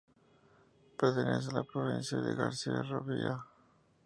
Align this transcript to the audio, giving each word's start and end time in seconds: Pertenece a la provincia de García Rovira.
Pertenece 0.97 1.49
a 1.51 1.59
la 1.59 1.63
provincia 1.63 2.17
de 2.17 2.33
García 2.33 2.81
Rovira. 2.81 3.45